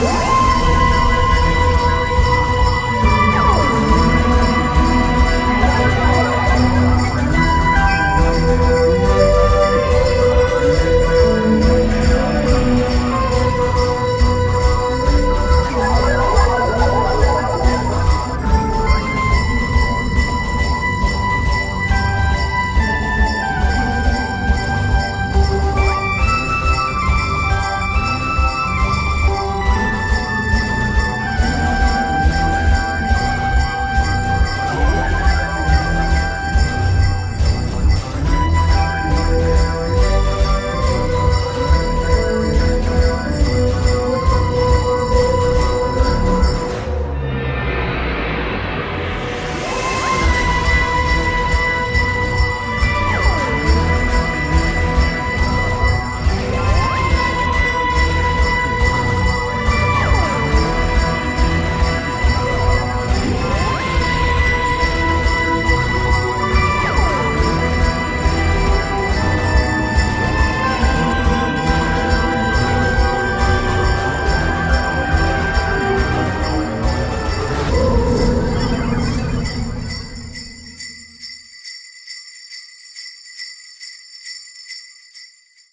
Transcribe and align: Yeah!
Yeah! 0.00 0.37